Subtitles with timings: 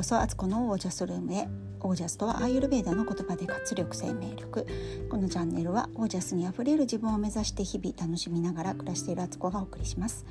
[0.00, 1.46] こそアツコのオージャスルームへ。
[1.82, 4.66] オージャスとはアーユルベーダの言葉で活力生命力。
[5.10, 10.24] このチャンネルはオージャスにあふれる自分を目指して日々楽しみながら暮らしているアツコがお送りします。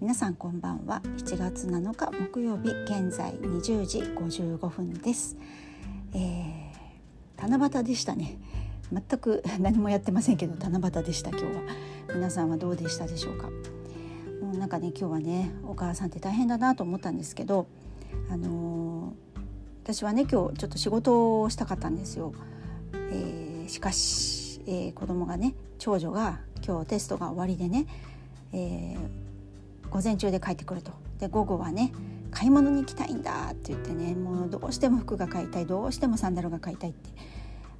[0.00, 1.00] 皆さんこんばんは。
[1.18, 5.36] 7月7日木曜日現在20時55分です、
[6.12, 8.36] えー、七夕でしたね。
[8.92, 11.50] 全く 何もやってませんけど七夕でした今日は。
[12.16, 13.48] 皆さんはどうでしたでしょうか？
[14.42, 17.68] もうなんかね今日はねお母さんって大変だなと思ったんですけど
[18.30, 18.83] あのー、
[19.84, 22.32] 私はね今日ちょっと仕事をしたかったんですよ。
[22.94, 27.86] えー、しかし、えー、子供がね長女が今日テストが終わりでね、
[28.54, 31.92] えー、午前中で帰ってくるとで午後はね
[32.30, 37.10] 買い物に行きたいんだって言ってねもうどうしても服が買いたいどうしてもサンダルが買いたいって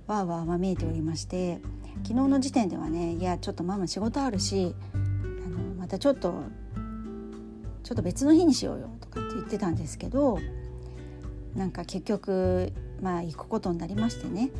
[0.06, 1.62] わーわーわめいておりまして
[2.02, 4.96] 昨日の時点ではねいやちょっとママ仕事あるしあ
[5.48, 6.34] のまたちょっと
[7.82, 10.38] ちょっと別の日にしようよとかって言ってたんですけど
[11.54, 14.50] なんか結局まあ行くことになりましてね、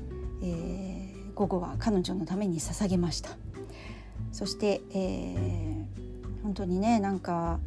[0.43, 3.31] えー、午後は彼女のために捧げました。
[4.33, 7.61] そして、えー、本当にねなんか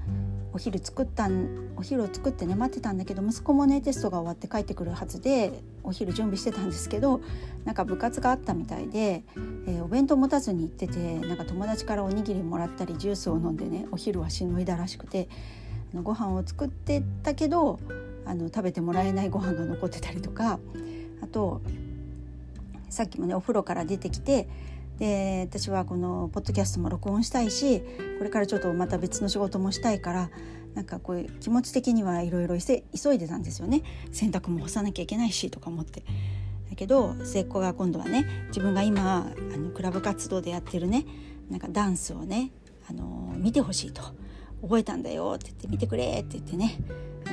[0.54, 1.30] お昼作った
[1.76, 7.22] お昼を作ってね待ってたんだけど息子もねテストが終わって帰ってくるはずでお昼準備してたんですけど
[7.64, 9.24] なんか部活があったみたいで、
[9.68, 15.30] えー、お弁当持たずに行っててなんか友達からおにぎりもらったりジュースを飲んでねお昼はしのいだらしくて
[15.94, 17.80] あのご飯を作ってたけど
[18.28, 20.60] あの食べてもらえないご飯が残ってたりとか
[21.22, 21.62] あと
[22.90, 24.48] さっきもねお風呂から出てきて
[25.00, 27.82] で私はこのポッドキャストも録音したいし
[28.18, 30.30] これからちょっとまた別の仕事もしたいから
[30.74, 36.04] なんかこういう気持ち的にはいろいろ急いでたんですよね洗濯も干さなきゃいけないしとか思って。
[36.70, 41.06] だけど末っ子が今度はね自分が今あのクラブ活動でやってるね
[41.50, 42.52] なんかダンスをね
[42.90, 44.02] あの見てほしいと
[44.62, 46.78] 覚えたんだよって言って見てくれって言ってね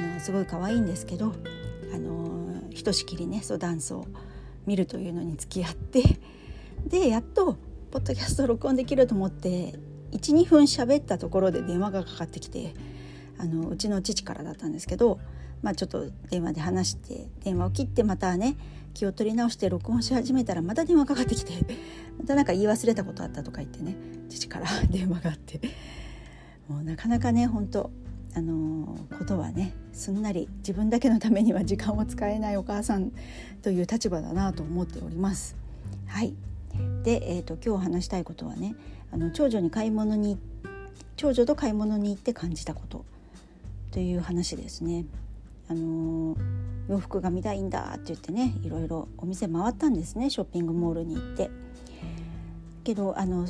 [0.00, 1.34] のすごい可愛いんですけど
[1.94, 4.06] あのひとしきりねそうダンスを
[4.66, 6.02] 見るというのに付き合って
[6.86, 7.56] でやっと
[7.90, 9.74] ポッドキャスト録音できると思って
[10.12, 12.74] 12分喋ったところで電話がかかってきて
[13.38, 15.18] あのうちの父からだったんですけど、
[15.62, 18.56] まあ、ちょっと電話で話して電話を切ってまたね
[18.94, 21.52] 気を取り直して録音し始めたらまた電話かかってきて
[22.18, 23.96] また何か言い忘れたことあったとか言ってね
[24.28, 25.60] 父から 電話があって。
[26.68, 27.90] もうなかなかね本当
[28.36, 33.12] あのことはねすんなり自分だけのためには時間を使えないお母さん
[33.62, 35.56] という立場だなと思っております。
[36.06, 36.34] はい
[37.04, 38.74] で、えーと、今日話したいことはね
[39.12, 40.38] あの長女に買い物に
[41.16, 43.04] 長女と買い物に行って感じたこと
[43.92, 45.04] という話ですね。
[45.68, 46.36] あの
[46.88, 51.50] 洋服が見たいんだって言ってねいろいろお店回ったんですねショッピングモールに行って。
[52.82, 53.46] けどあの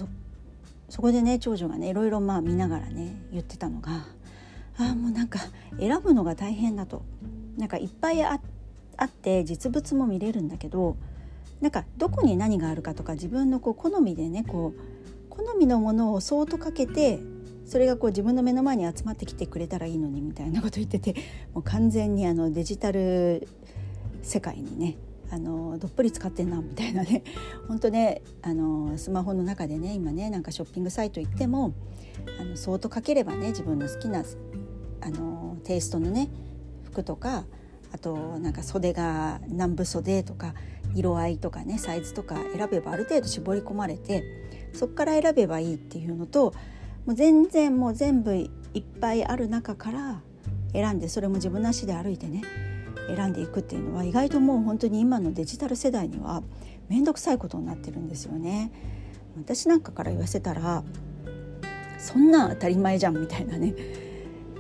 [0.89, 4.07] そこでね長女がねいろいろまあ見ながらね言ってたのが
[4.79, 5.41] あもうなんか
[5.79, 7.03] 選ぶのが大変だと。
[7.57, 8.41] なんかいっぱいあ
[9.05, 10.97] って実物も見れるんだけど
[11.61, 17.21] なんかどこに何があるかとか自分のこう好みでねこう好みのものをそーっとかけて
[17.65, 21.15] それがこう自分の目の前に集まってきてくれたらいいのにみたいなこと言ってて
[21.55, 23.49] もう完全にあのデジタル
[24.23, 24.97] 世界にね
[25.31, 27.25] あのどっぷり使ってんなみたいなね。
[27.67, 31.73] 本当ねあのスマホの中でね今ねなんかショッピングサイト行っても
[32.39, 34.25] あのそーっとかければね自分の好きな
[35.01, 36.29] あのテイストのね
[36.85, 37.45] 服とか
[37.93, 40.55] あとなんか袖が南部袖とか
[40.95, 44.25] 色合いとかねサイズとか選べばある程度絞り込まれて
[44.73, 46.55] そこから選べばいいっていうのと
[47.07, 50.23] もう全然もう全部いっぱいある中から
[50.73, 52.43] 選んでそれも自分の足で歩いてね
[53.15, 56.43] 選んでいくっていうのは意外ともう本当に今のデジタル世代には
[56.89, 58.71] 面倒くさいことになってるんですよね。
[59.37, 60.85] 私なんかから言わせたら
[61.99, 63.75] そんな当たり前じゃんみたいなね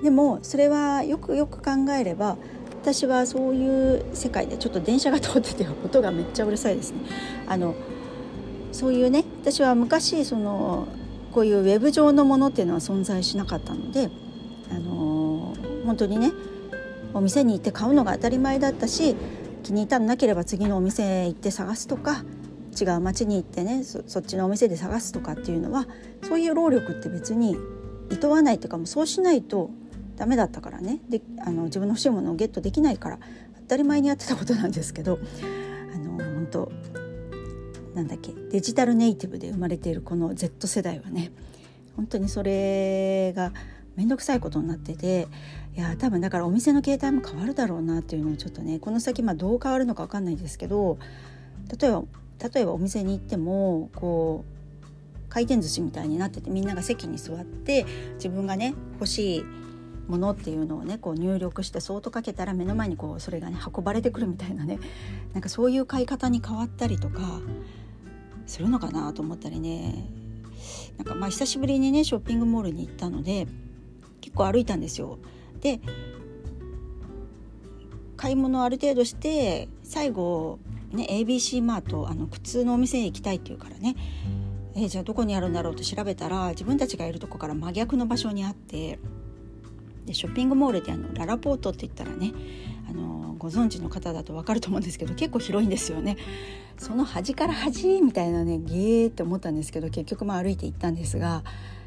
[0.03, 2.37] でもそれはよくよく考えれば
[2.83, 6.99] 私はそういう世界でちょっと電車が通ってて音がめっちゃうるさいですね。
[7.47, 7.75] あの
[8.73, 10.89] そういうね私は昔その
[11.33, 14.11] こういうウェブ上のものっていうのは存在しなかったので
[14.71, 15.55] あの
[15.87, 16.33] 本当にね
[17.15, 19.15] お店に行って買うのが当たり前だったし
[19.63, 22.25] 気に入ったのなければ次のお店へ行って探すとか
[22.79, 25.87] 違う町に行ってねそっちのお店で探すとかっていうのは
[26.23, 27.57] そういう労力って別に
[28.11, 29.71] いとわないというかもうそうしないと
[30.17, 31.01] ダメだったからね。
[31.09, 33.19] であの自分の欲しいものをゲットできないから
[33.57, 35.19] 当たり前にやってたことなんですけど
[35.95, 36.73] あの本当
[37.95, 41.33] なんだっけデジタルネイティブで生まれているこの Z 世代はね
[41.97, 43.53] 本当にそれが
[43.97, 45.29] 面倒くさいことになってて
[45.77, 50.99] いや多分だからお店の形態も変わるだろうなっていうのをちょっとねこの先まあどう変わるのか分かんないですけど
[51.81, 52.03] 例えば
[52.53, 54.55] 例えばお店に行ってもこう
[55.29, 59.45] 回転寿司みたいになっててみんなが席に座って自分がね欲しい
[60.09, 64.79] ものっていうのをねこう入力してそーっとかけたら目の前にこうそれがね運ばれてくるみたいなね
[65.33, 67.41] なんかそういう買い方に変わったりとか
[68.47, 70.11] するのかなと思ったりね
[70.99, 73.47] なんかまあ久しぶりにねショッピングモールに行ったので
[74.21, 75.19] 結構歩いたんですよ。
[75.61, 75.81] で
[78.17, 80.59] 買い物ある程度して最後
[80.93, 83.97] ね ABC マートあの靴のお店に行きたいっていうからね、
[84.75, 88.99] えー、じゃあどこにあるんだろうと調べたら自分たちがいるとこから真逆の場所にあって
[90.07, 92.33] でショッピングモールってあのララポートって言ったらね
[92.89, 96.17] あのご存知の方だと分かると思うんですけど結構広いんですよね。
[96.79, 101.45] その端から端みたいなねゲーって思ったんですけど結局まあ歩いて行ったんですが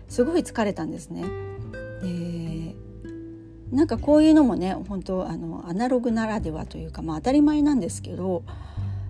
[0.07, 1.23] すごい疲れたんですね。
[2.01, 2.75] で
[3.71, 8.43] なんかこういうのもね本当あのアナログならではというか、まあ、当たり前なんですけど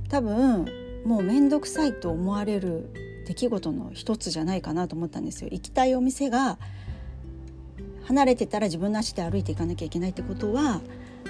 [0.09, 0.65] 多分
[1.05, 5.49] もう面倒くさいと思われる出来事の一つじゃないかなと思ったんですよ。
[5.51, 6.57] 行きたいお店が
[8.07, 10.81] 離れてたら自分の足で歩いていかなきゃいけないってことは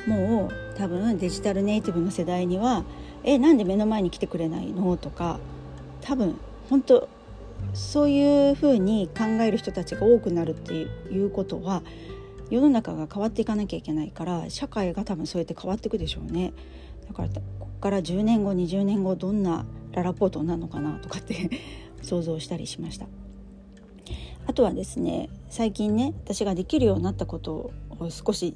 [0.07, 2.83] もう多分デジタルネイティブの世代には
[3.23, 5.39] 「えなんで目の前に来てくれないの?」とか
[6.01, 6.35] 多分
[6.69, 7.09] 本当
[7.73, 10.85] そういうふうに考える人たちが多くなるってい
[11.25, 11.81] うことは
[12.49, 16.53] 世の中が変わっていかなきゃいけないから社会が多分そうやって変わっていくでしょうね。
[17.07, 20.99] だからここから10年後20年後どんなララポートになるのかな？
[20.99, 21.49] とかって
[22.03, 23.07] 想像したりしました。
[24.47, 28.55] あとはですね最近ね私ができるようになったことを少し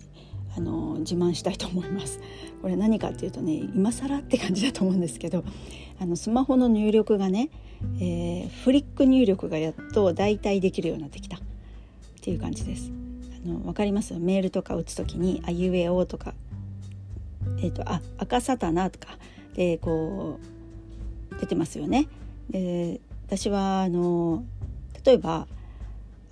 [0.57, 2.19] あの自慢したいと思います。
[2.61, 5.43] これ何かっていうとね今更って感じだと思うんですけど
[5.99, 7.49] あのスマホの入力がね、
[7.99, 11.39] えー、フリック入力がやっと代替できるようになってきたっ
[12.21, 12.91] ていう感じです。
[13.45, 14.13] あの分かります？
[14.19, 16.33] メールとか打つ時に「あいうえお」とか
[17.59, 19.17] 「えーと、あ赤さたな」とか
[19.55, 20.39] でこ
[21.35, 22.07] う出てますよね。
[22.49, 24.43] で私はあの
[25.03, 25.47] 例えば「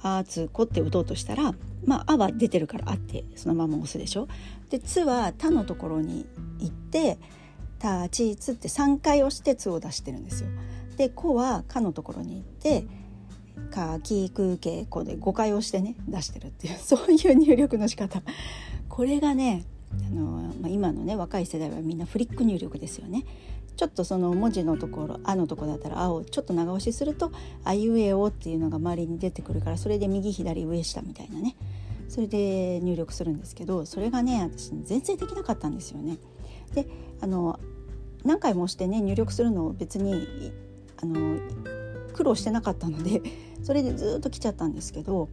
[0.01, 1.53] あつこって打とうとしたら
[1.85, 4.27] まあ「あ」は出てるから「あ」ってそのまま押すでしょ。
[4.69, 6.25] で「つ」は「た」のところに
[6.59, 7.17] 行って
[7.79, 10.49] 「た」「ち」「つ」って3回押して「つ」を出してるんですよ。
[10.97, 12.85] で「こ」は「か」のところに行って
[13.71, 18.21] 「か」「き」「く」「け」「こ」で5回押してね出してるっていう そういう入力の仕方
[18.87, 19.65] これがね
[20.07, 23.25] あの、まあ、今のね若い世代はみんなフリック入力ですよね。
[23.79, 27.31] ちょっとその文字のところ「あ」のとこだったら「あ」をちょっと長押しすると
[27.63, 31.55] 「あいうえお」っていうのが周りに出てくるからそれで右左上下みたいなね。
[32.09, 36.17] それで入力するんですけどそれがね私全然できなかったんですよね。
[36.73, 36.89] で
[37.21, 37.57] あの
[38.25, 40.51] 何回も押してね入力するのを別に
[41.01, 41.39] あの
[42.11, 43.21] 苦労してなかったので
[43.63, 45.29] それでずっと来ちゃったんですけど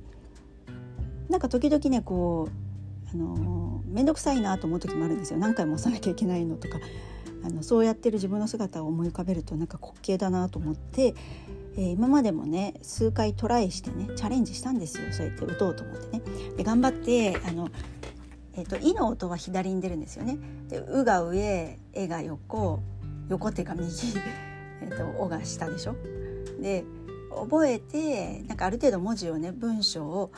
[1.29, 5.41] なんか時々ねこうあの面倒くさいなと思う時もあるんですよ。
[5.41, 6.79] 何回も押さなきゃいけないのとか。
[7.47, 11.15] あのそうやってる自分の姿を思い浮かべるとなんか滑稽だなと思って、
[11.77, 16.23] えー、今までもね数回トライしてねチャレンジしたんですよそうやって打とうと思ってね。
[16.57, 17.69] で頑張ってあの
[18.59, 20.39] えーと、と「い」の音は左に出るんですよね。
[20.69, 22.81] で「う」が上「え」が横
[23.29, 23.87] 「横手が右」
[24.83, 25.95] えーと「お」が下でしょ。
[26.61, 26.85] で
[27.31, 30.33] 覚えてなんかある程度文字をね文章を、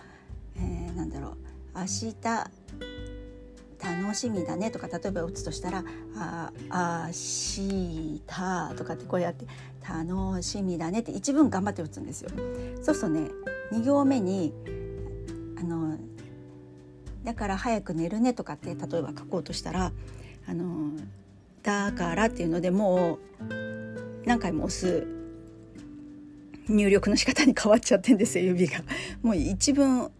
[0.56, 1.36] えー、なんだろう
[1.78, 2.50] 「明日
[3.96, 5.84] 楽しみだねとか例えば打つとしたら
[6.16, 9.46] 「ああした」とかってこうやって
[9.88, 12.30] 「楽しみだね」って一文頑張って打つんですよ。
[12.82, 13.30] そうするとね
[13.72, 14.52] 2行目に
[15.58, 15.96] あの
[17.24, 19.92] だから早く寝るねとかって例えば書こうとしたら
[20.46, 20.92] 「あの
[21.62, 23.54] だから」っていうのでもう
[24.26, 25.06] 何回も押す
[26.68, 28.80] 入力の仕方に変わっちゃってんですよ指が。
[29.22, 30.10] もう一文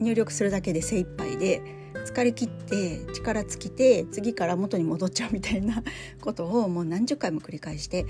[0.00, 5.82] 入力するだけで精一杯で疲れ切って力尽きて次から元に戻っちゃうみたいな
[6.20, 8.06] ことをもう何十回も繰り返して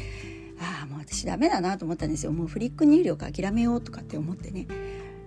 [0.60, 2.32] ああもう私ダメだなと思ったんですよ。
[2.32, 4.66] もうフリック入力諦めようとかって思ってね。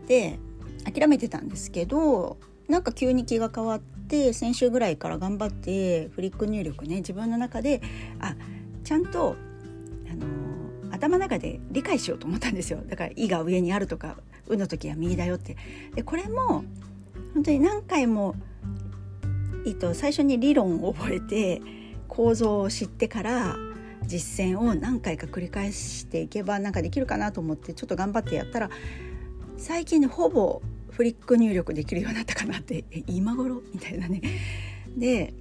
[0.08, 0.38] で
[0.84, 7.82] 諦めてたんですけどなんか急に気が変わって先週ぐらいから頑張ってフリック入力ね自分の中で
[8.20, 8.36] あ
[8.84, 9.36] ちゃんと
[10.12, 10.28] あの
[10.92, 12.80] 頭の中で理解しようと思ったんですよ。
[12.88, 14.18] だから「い」が上にあるとか
[14.48, 15.58] 「う」の時は右だよって。
[15.96, 16.64] でこれも
[17.34, 18.36] 本当に何回も
[19.66, 21.62] えっと、最初に理論を覚えて
[22.10, 23.56] 構造を知ってから
[24.06, 28.70] 実践を何回か繰り返していけばなんかできるかなと思ってちょっと頑張ってやったら
[29.58, 30.62] 最近ねほぼ
[30.92, 33.62] フリック入力できるようになったかなって今頃？
[33.74, 34.22] みたいなね。
[34.98, 35.34] で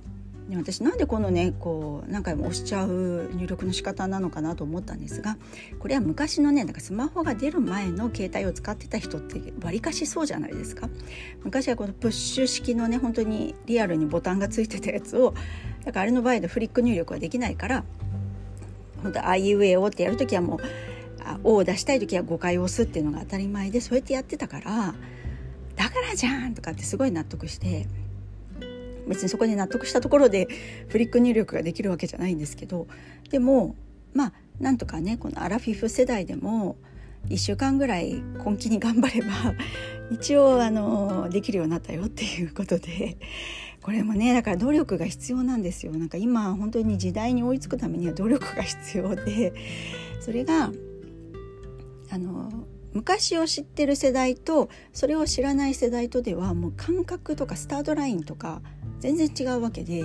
[0.48, 5.38] で私なんでこのねこう何回も押しちゃう入力の仕方なのかなと思ったんですが
[5.78, 10.88] これは昔のねなんかスマホが出る前の携帯を使ってた人ってわりかしそうじゃないですか
[11.44, 15.34] 昔はこのプッシュ式のね本当にリアルにボタンがついてたやつを
[15.84, 17.84] だからあれの場合でフリック入力はできないから
[19.02, 20.60] 本当あいうえおってやる時はもう
[21.44, 24.94] 「お」を出したい時は5回押すっていうのが当たり前でそうやってやってたから
[25.76, 27.86] だからじゃん!」とかってすごい納得して
[29.06, 30.48] 別にそこで納得したところで
[30.88, 32.86] フリック入力ができるわけじゃないんですけど
[33.30, 33.76] でも
[34.14, 36.76] まあなんとかねこのアラフィフ世代でも
[37.28, 39.28] 1週間ぐらい根気に頑張れば
[40.10, 43.16] 一応あのできるようになったよっていうことで
[43.82, 45.92] これもねだから努力が必要なんですよ。
[45.92, 49.52] なんか今本当に時代に追いつくためには努力が必要で
[50.20, 50.72] それが
[52.10, 58.60] あの昔を知ってる世代とそれを知らない世代とではもう感覚とかスタートラインとか
[59.00, 60.04] 全然違うわけで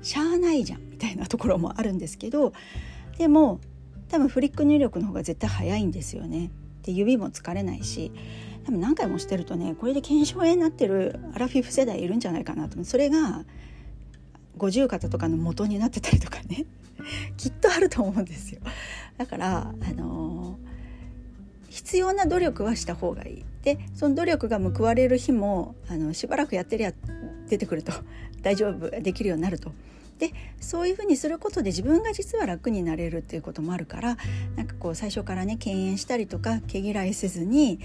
[0.00, 2.52] しゃあないじゃんみたいなところもあるんですけど
[3.18, 3.60] でも
[4.08, 6.50] 多分フリック入力の方が絶対早いんですよね。
[6.82, 8.12] で指も疲れないし
[8.64, 13.44] 多分何回もしてるとねこれで腱鞘炎になってるアラフィフ世代いるんじゃないかなとそれが
[14.56, 16.66] 五十肩とかの元になってたりとかね
[17.36, 18.60] きっとあると思うんですよ。
[19.16, 20.41] だからあのー
[21.72, 26.92] 必要な努力はした方がいいでその努力が報われる日もあのしばらくやってりゃ
[27.48, 27.92] 出てくると
[28.42, 29.72] 大丈夫できるようになると。
[30.18, 34.16] でそういうふうにすることで自分が実は楽になれるっていうこともあるから
[34.54, 37.80] なんかこう最初からね敬遠したりとか毛嫌いせずに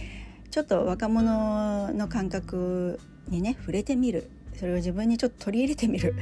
[0.52, 6.14] ちょっと若者の感覚にね触れてみるそれを自分にちょっと取り入れてみる。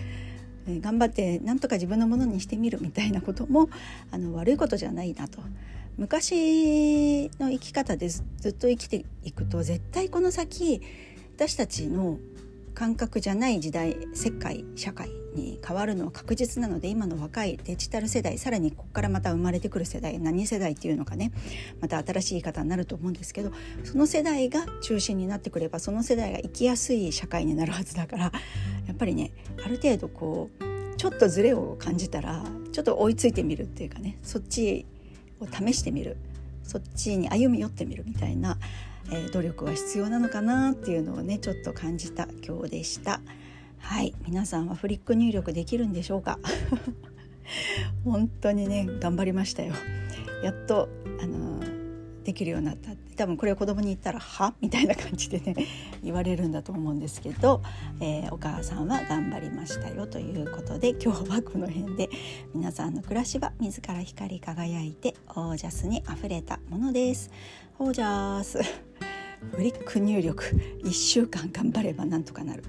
[0.68, 3.70] 頑張ってなんとか自分のものにしてみるみたいなことも
[4.10, 5.40] あの悪いことじゃないなと
[5.98, 10.82] 昔の生き方でずっと生きていくと絶対この先
[11.36, 12.20] 私たちの
[12.74, 21.32] 感覚じゃない時代世界社会に変わるのは確実なので今の若いデジタル世代さらにここからまた生まれてくる世代何世代っていうのかね
[21.82, 23.52] また新しい言い方になると思うんですけど
[23.84, 29.32] その世代が中心になってくればその世代が生きやすい社会になるはずだからやっぱりね
[29.64, 34.86] ある程度こうちょっとズレを感じたらちょっと追いついてみるっていうかねそっち
[35.40, 36.18] を試してみる。
[36.64, 38.58] そっちに歩み寄ってみるみたいな、
[39.12, 43.22] えー、努力は必要なのかなっていうのをねちょっと感じた今日でした。
[43.80, 44.16] はい。
[44.28, 46.40] 皆さんはフリック入力できるんでしょうか？
[48.04, 49.74] 本当にね頑張りましたよ。
[50.44, 50.90] やっと
[51.22, 51.55] あの
[52.26, 55.56] できるようになった多分これを子供に言ったら「は?」みたいな感じでね
[56.04, 57.62] 言われるんだと思うんですけど、
[58.02, 62.10] えー、お母さんは頑張りましたよということで今日はこの辺で
[62.54, 67.30] 皆さんの暮らしは自ら光り輝いてオージャスにあふれたものです。
[67.78, 68.60] オージャス
[69.54, 70.44] フリック入力
[70.84, 72.64] 1週間頑張ればなんとかなる。